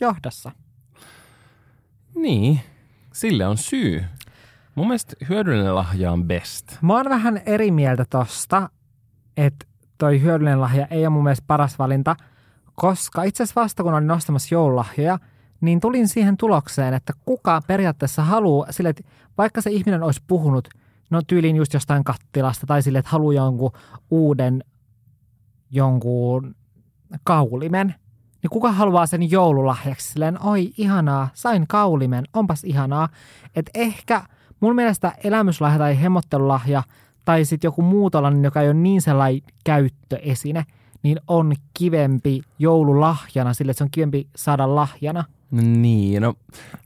[0.00, 0.52] johdossa.
[2.22, 2.60] Niin,
[3.12, 4.04] sille on syy.
[4.74, 6.78] Mun mielestä hyödyllinen lahja on best.
[6.82, 8.70] Mä oon vähän eri mieltä tosta,
[9.36, 9.66] että
[9.98, 12.16] toi hyödyllinen lahja ei ole mun mielestä paras valinta,
[12.74, 15.18] koska itse asiassa vasta kun olin nostamassa joululahjoja,
[15.60, 19.02] niin tulin siihen tulokseen, että kuka periaatteessa haluaa sille, että
[19.38, 20.68] vaikka se ihminen olisi puhunut,
[21.10, 23.72] no tyyliin just jostain kattilasta tai sille, että haluaa jonkun
[24.10, 24.64] uuden
[25.70, 26.54] jonkun
[27.24, 27.94] kaulimen,
[28.42, 33.08] niin kuka haluaa sen joululahjaksi silleen, oi ihanaa, sain kaulimen, onpas ihanaa.
[33.56, 34.22] Että ehkä
[34.60, 36.82] mun mielestä elämyslahja tai hemmottelulahja
[37.24, 38.10] tai sitten joku muu
[38.42, 40.64] joka ei ole niin sellainen käyttöesine,
[41.02, 45.24] niin on kivempi joululahjana sille, että se on kivempi saada lahjana.
[45.50, 46.34] Niin, no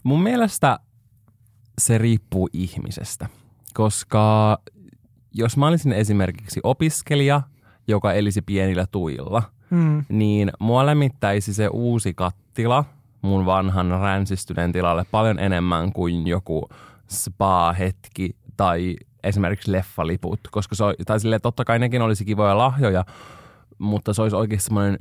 [0.02, 0.78] mun mielestä
[1.78, 3.28] se riippuu ihmisestä,
[3.74, 4.58] koska
[5.34, 7.42] jos mä olisin esimerkiksi opiskelija,
[7.88, 10.04] joka elisi pienillä tuilla, Mm.
[10.08, 12.84] niin mua lämmittäisi se uusi kattila
[13.22, 16.68] mun vanhan ränsistyneen tilalle paljon enemmän kuin joku
[17.08, 23.04] spa-hetki tai esimerkiksi leffaliput, koska se on, tai silleen, totta kai nekin olisi kivoja lahjoja,
[23.78, 24.98] mutta se olisi oikeasti semmoinen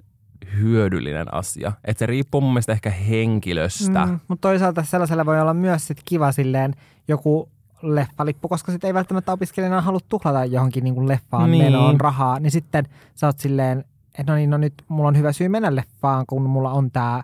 [0.60, 1.72] hyödyllinen asia.
[1.86, 4.06] Että se riippuu mun mielestä ehkä henkilöstä.
[4.06, 4.20] Mm.
[4.28, 6.76] Mutta toisaalta sellaisella voi olla myös sit kiva silleen
[7.08, 7.50] joku
[7.82, 11.64] leffalippu, koska sitten ei välttämättä opiskelijana halua tuhlata johonkin niin kuin leffaan niin.
[11.64, 13.86] menoon rahaa, niin sitten sä oot silleen,
[14.20, 17.24] että no niin, no nyt mulla on hyvä syy mennä leffaan, kun mulla on tää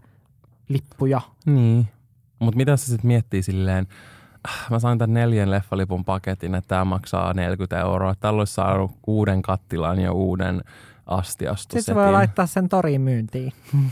[0.69, 1.21] lippu jo.
[1.45, 1.87] Niin.
[2.39, 3.87] Mutta mitä se sitten miettii silleen,
[4.43, 8.15] "Ah, mä sain tämän neljän leffalipun paketin, että tämä maksaa 40 euroa.
[8.15, 10.61] Tällä olisi saanut uuden kattilan ja uuden
[11.05, 11.81] astiastusetin.
[11.81, 13.53] Sitten se voi laittaa sen toriin myyntiin.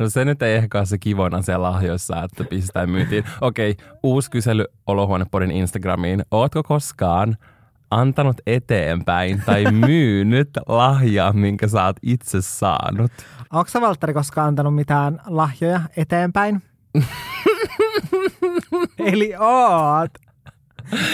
[0.00, 3.24] No se nyt ei ehkä ole se kivona siellä lahjoissa, että pistää myyntiin.
[3.40, 6.22] Okei, uusi kysely Olohuonepodin Instagramiin.
[6.30, 7.36] Ootko koskaan
[7.90, 13.12] antanut eteenpäin tai myynyt lahjaa, minkä sä oot itse saanut?
[13.52, 16.62] Onko sä Valtteri koskaan antanut mitään lahjoja eteenpäin?
[18.98, 20.10] Eli oot.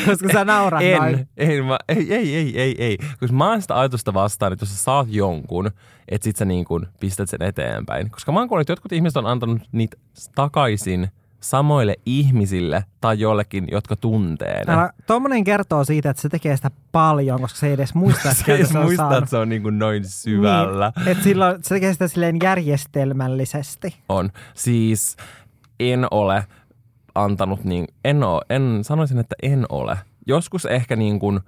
[0.07, 1.15] Koska sä naurat noin.
[1.15, 2.99] En, en mä, ei, ei, ei, ei, ei.
[3.21, 5.71] Koska mä oon sitä ajatusta vastaan, että jos sä saat jonkun,
[6.09, 8.11] että sit sä niin kuin pistät sen eteenpäin.
[8.11, 9.97] Koska mä oon kuullut, että jotkut ihmiset on antanut niitä
[10.35, 11.09] takaisin
[11.43, 14.73] samoille ihmisille tai jollekin, jotka tuntee ne.
[14.73, 18.45] Älä, tommonen kertoo siitä, että se tekee sitä paljon, koska se ei edes muista, että
[18.45, 19.19] Se ei on muista, saanut.
[19.19, 20.93] että se on niin kuin noin syvällä.
[20.97, 23.97] Niin, että silloin se tekee sitä silleen järjestelmällisesti.
[24.09, 24.31] On.
[24.55, 25.17] Siis
[25.81, 26.45] en ole
[27.15, 29.99] antanut, niin, en, ole, en sanoisin, että en ole.
[30.27, 31.41] Joskus ehkä niin kuin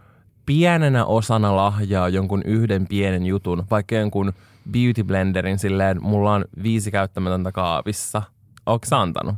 [0.46, 4.32] pienenä osana lahjaa jonkun yhden pienen jutun, vaikka jonkun
[4.70, 8.22] beauty blenderin silleen, mulla on viisi käyttämätöntä kaavissa.
[8.66, 9.34] Oletko antanut?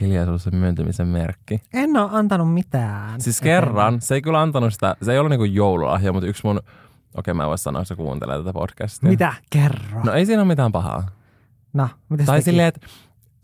[0.00, 1.60] Hiljaisuus on myöntymisen merkki.
[1.74, 3.20] En ole antanut mitään.
[3.20, 6.60] Siis kerran, se ei kyllä antanut sitä, se ei ollut niinku joululahja, mutta yksi mun,
[7.16, 9.10] okei mä en voi sanoa, että se kuuntelee tätä podcastia.
[9.10, 9.34] Mitä?
[9.50, 10.00] Kerro.
[10.04, 11.08] No ei siinä ole mitään pahaa.
[11.72, 12.86] No, mitä Tai silleen, että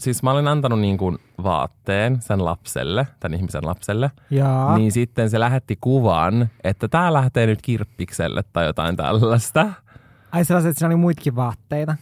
[0.01, 4.77] siis mä olin antanut niin kuin vaatteen sen lapselle, tämän ihmisen lapselle, Joo.
[4.77, 9.67] niin sitten se lähetti kuvan, että tää lähtee nyt kirppikselle tai jotain tällaista.
[10.33, 11.97] Ai sellaiset, että siinä oli muitakin vaatteita.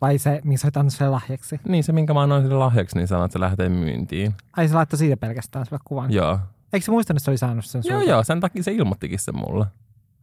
[0.00, 1.60] Vai se, missä olet antanut sen lahjaksi?
[1.68, 4.34] Niin se, minkä mä annoin sille lahjaksi, niin sanoi, että se lähtee myyntiin.
[4.56, 6.12] Ai se laittoi siitä pelkästään sille kuvan.
[6.12, 6.38] Joo.
[6.72, 8.10] Eikö se muistanut, että se oli saanut sen Joo, sulta?
[8.10, 9.66] joo, sen takia se ilmoittikin sen mulle.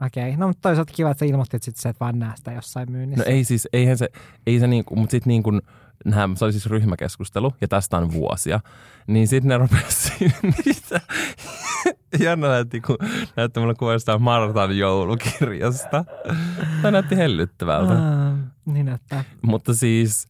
[0.05, 0.37] Okei, okay.
[0.37, 2.91] no mutta toisaalta kiva, että sä ilmoitit, että sit sä et vaan näe sitä jossain
[2.91, 3.25] myynnissä.
[3.25, 4.09] No ei siis, eihän se,
[4.47, 5.51] ei se niinku, mutta sitten niinku,
[6.05, 8.59] nämä, se oli siis ryhmäkeskustelu, ja tästä on vuosia,
[9.07, 10.13] niin sitten ne rupesi
[10.65, 11.01] niitä
[12.19, 12.97] Janna näytti, ku,
[13.35, 16.05] näytti mulle kuva jostain Martan joulukirjasta.
[16.81, 17.93] Tämä näytti hellyttävältä.
[17.93, 18.34] Ah,
[18.65, 19.23] niin näyttää.
[19.41, 20.27] Mutta siis,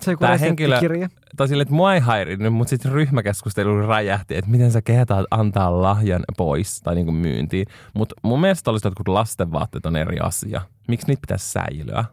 [0.00, 1.08] Se Tää henkilö- reseptikirja.
[1.36, 5.82] tai sille, että mua ei häirinnyt, mutta sitten ryhmäkeskustelu räjähti, että miten sä kehtaat antaa
[5.82, 7.66] lahjan pois tai niinku myyntiin.
[7.94, 10.60] Mutta mun mielestä olisi jotkut lastenvaatteet on eri asia.
[10.88, 12.04] Miksi niitä pitäisi säilyä?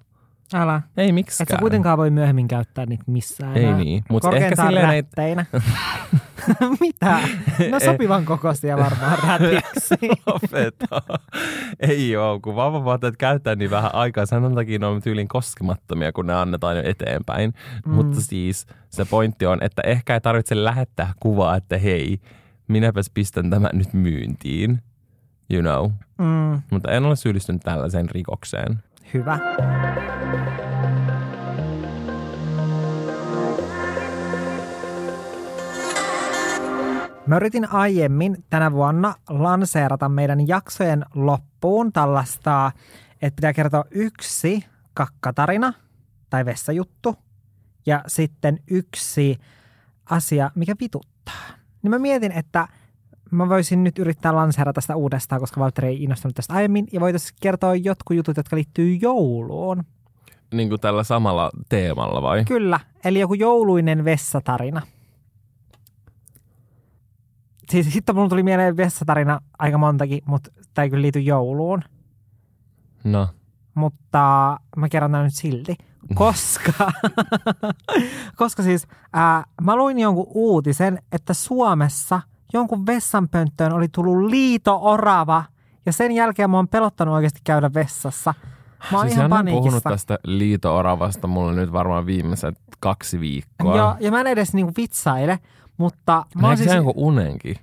[0.54, 0.82] Älä.
[0.98, 1.48] Ei Et miksikään.
[1.58, 3.58] sä kuitenkaan voi myöhemmin käyttää niitä missään.
[3.58, 3.78] Ei enää.
[3.78, 5.02] niin, mutta ehkä silleen ei...
[5.02, 5.46] rätteinä.
[6.80, 7.20] Mitä?
[7.72, 9.96] No sopivan kokoisia varmaan rätiksi.
[10.26, 11.02] Lopeta.
[11.80, 14.26] Ei oo, kun vauvavaatteet käyttää niin vähän aikaa.
[14.26, 17.54] Sen takia ne on tyylin koskemattomia, kun ne annetaan jo eteenpäin.
[17.86, 17.94] Mm.
[17.94, 22.20] Mutta siis se pointti on, että ehkä ei tarvitse lähettää kuvaa, että hei,
[22.68, 24.82] minäpäs pistän tämän nyt myyntiin.
[25.54, 25.92] You know.
[26.18, 28.80] Mm, Mutta en ole syyllistynyt tällaiseen rikokseen.
[29.14, 29.40] Hyvä.
[37.28, 42.72] Mä yritin aiemmin tänä vuonna lanseerata meidän jaksojen loppuun tällaista,
[43.22, 45.74] että pitää kertoa yksi kakkatarina
[46.30, 47.16] tai vessajuttu
[47.86, 49.40] ja sitten yksi
[50.10, 51.44] asia, mikä vituttaa.
[51.82, 52.68] Niin mä mietin, että
[53.36, 56.88] mä voisin nyt yrittää lanseerata sitä uudestaan, koska Valtteri ei innostunut tästä aiemmin.
[56.92, 59.84] Ja voitaisiin kertoa jotkut jutut, jotka liittyy jouluun.
[60.54, 62.46] Niin kuin tällä samalla teemalla vai?
[62.46, 64.82] Kyllä, eli joku jouluinen vessatarina.
[67.70, 71.82] Siis sitten mulla tuli mieleen vessatarina aika montakin, mutta tämä ei kyllä liity jouluun.
[73.04, 73.28] No.
[73.76, 75.76] Mutta mä kerron tämän nyt silti,
[76.16, 76.92] koska,
[78.36, 82.22] koska siis ää, mä luin jonkun uutisen, että Suomessa
[82.54, 85.44] jonkun vessanpönttöön oli tullut liito-orava
[85.86, 88.34] ja sen jälkeen mä oon pelottanut oikeasti käydä vessassa.
[88.92, 89.90] Mä oon siis ihan on puhunut paniikissa.
[89.90, 93.78] tästä liito-oravasta mulle nyt varmaan viimeiset kaksi viikkoa.
[93.78, 95.40] Joo, ja mä en edes niinku vitsaile,
[95.78, 96.76] mutta mä oon siis, siis...
[96.76, 97.56] jonkun unenkin?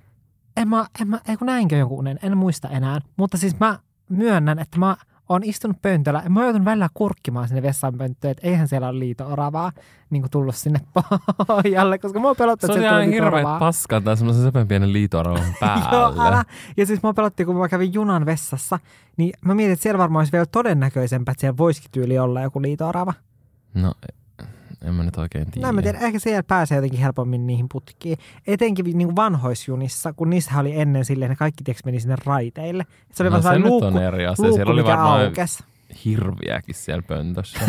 [0.57, 2.99] en mä, en mä, ei kun näinkö jonkun unen, en muista enää.
[3.17, 4.97] Mutta siis mä myönnän, että mä
[5.31, 9.71] oon istunut pöntöllä ja mä joutunut välillä kurkkimaan sinne vessanpönttöön, että eihän siellä ole liito-oravaa
[10.09, 10.79] niin kuin tullut sinne
[11.47, 14.93] pohjalle, koska mä oon pelottanut, Se on että ihan hirveet paskaa tai semmoisen sepän pienen
[14.93, 15.97] liito-oravan päälle.
[15.97, 16.45] Joo, älä.
[16.77, 18.79] Ja siis mä pelotti, kun mä kävin junan vessassa,
[19.17, 22.61] niin mä mietin, että siellä varmaan olisi vielä todennäköisempää, että siellä voisikin tyyli olla joku
[22.61, 23.13] liito-orava.
[23.73, 23.93] No,
[24.85, 25.67] en mä nyt oikein tiedä.
[25.67, 28.17] No mä tiedä, ehkä siellä pääsee jotenkin helpommin niihin putkiin.
[28.47, 32.85] Etenkin niin kuin vanhoisjunissa, kun niissä oli ennen silleen, ne kaikki tieks meni sinne raiteille.
[33.13, 34.43] Se oli no, vaan se luukku, on eri asia.
[34.43, 35.63] luukku Siellä oli varmaan aukes.
[36.05, 37.59] hirviäkin siellä pöntössä.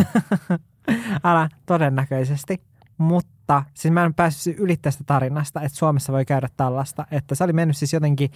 [1.25, 2.61] Älä, todennäköisesti.
[2.99, 7.07] Mutta siis mä en päässyt ylittämään sitä tarinasta, että Suomessa voi käydä tällaista.
[7.11, 8.31] Että se oli mennyt siis jotenkin,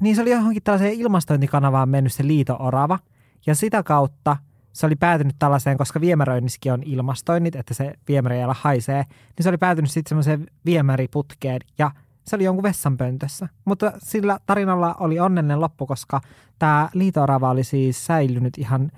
[0.00, 2.98] niin se oli johonkin tällaiseen ilmastointikanavaan mennyt se liito-orava.
[3.46, 4.36] Ja sitä kautta
[4.72, 9.48] se oli päätynyt tällaiseen, koska viemäröinnissäkin on ilmastoinnit, että se viemäri ei haisee, niin se
[9.48, 11.90] oli päätynyt sitten semmoiseen viemäriputkeen ja
[12.26, 13.48] se oli jonkun vessanpöntössä.
[13.64, 16.20] Mutta sillä tarinalla oli onnellinen loppu, koska
[16.58, 18.90] tämä liito-orava oli siis säilynyt ihan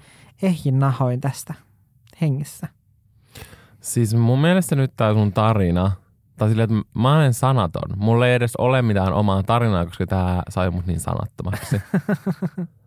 [0.43, 1.55] ehjin nahoin tästä
[2.21, 2.69] hengissä.
[3.81, 5.93] siis mun mielestä nyt tää sun tarina,
[6.37, 7.97] tai silleen, että mä olen sanaton.
[7.97, 11.83] Mulla ei edes ole mitään omaa tarinaa, koska tää sai mut niin sanattomaksi.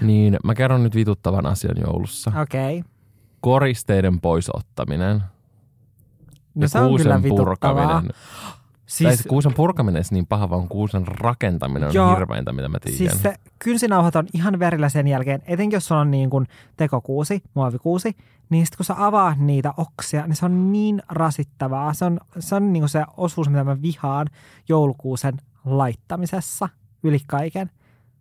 [0.00, 2.32] niin mä kerron nyt vituttavan asian joulussa.
[2.42, 2.78] Okei.
[2.78, 2.90] Okay.
[3.40, 5.22] Koristeiden poisottaminen.
[6.54, 7.84] No ja se on kyllä kuusen vituttavaa.
[7.84, 8.14] purkaminen.
[8.86, 12.16] Siis, tai se kuusen purkaminen ei niin paha, vaan kuusen rakentaminen on Joo.
[12.16, 12.98] hirveintä, mitä mä tiedän.
[12.98, 17.42] Siis se kynsinauhat on ihan verillä sen jälkeen, etenkin jos sulla on niin kuin tekokuusi,
[17.54, 18.16] muovikuusi,
[18.50, 21.94] niin sitten kun sä avaat niitä oksia, niin se on niin rasittavaa.
[21.94, 24.26] Se on, se, on niin kuin se osuus, mitä mä vihaan
[24.68, 26.68] joulukuusen laittamisessa
[27.02, 27.70] yli kaiken.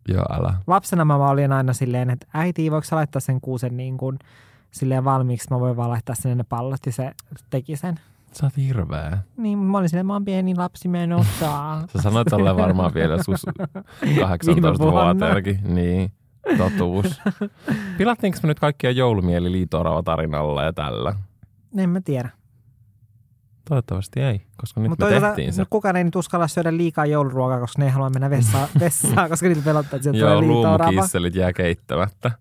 [0.07, 0.53] Joo, älä.
[0.67, 4.19] Lapsena mä olin aina silleen, että äiti, voiko sä laittaa sen kuusen niin kuin
[4.71, 7.11] silleen valmiiksi, mä voin vaan laittaa sinne ne pallot ja se
[7.49, 7.99] teki sen.
[8.31, 9.17] Sä oot hirveä.
[9.37, 11.83] Niin mä olin silleen, mä oon pieni lapsi, mä en osaa.
[11.93, 13.17] Sä sanoit tolleen varmaan vielä
[14.05, 15.03] Viime 18 vuonna.
[15.05, 15.59] vuoteellekin.
[15.63, 16.11] Niin,
[16.57, 17.21] totuus.
[17.97, 21.15] Pilattiinko me nyt kaikkia joulumieli liito tarinalla ja tällä?
[21.77, 22.29] en mä tiedä.
[23.69, 25.61] Toivottavasti ei, koska nyt Mutta me toisaalta tehtiin se.
[25.61, 29.29] no kukaan ei nyt uskalla syödä liikaa jouluruokaa, koska ne ei halua mennä vessaan, vessaan
[29.29, 32.31] koska niitä pelottaa, että sieltä Joo, tulee luumukisselit jää keittämättä.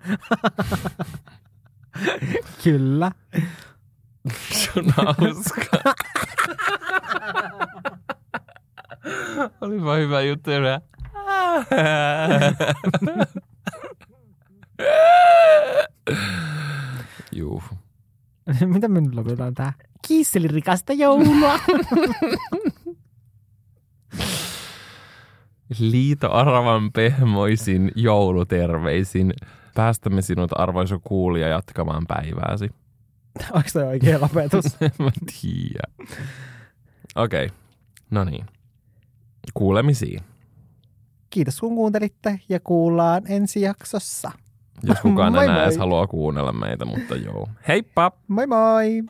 [2.64, 3.12] Kyllä.
[4.52, 5.94] Se on hauska.
[9.61, 10.51] Olipa hyvä juttu.
[17.32, 17.62] Juu.
[18.74, 19.72] Mitä me nyt lopetetaan tää?
[20.09, 21.59] Kiisselirikasta joulua.
[25.78, 29.32] Liito Aravan pehmoisin jouluterveisin.
[29.74, 32.70] Päästämme sinut arvoisa kuulija jatkamaan päivääsi.
[33.52, 34.64] Onko toi oikea lopetus?
[34.80, 35.11] En mä
[35.42, 36.09] tiedä.
[37.16, 37.57] Okei, okay.
[38.11, 38.46] no niin.
[39.55, 40.20] Kuulemisiin.
[41.30, 44.32] Kiitos kun kuuntelitte ja kuullaan ensi jaksossa.
[44.82, 45.64] Jos kukaan Moi enää moi.
[45.64, 47.48] edes haluaa kuunnella meitä, mutta joo.
[47.68, 48.12] Heippa!
[48.28, 49.02] Moi moi!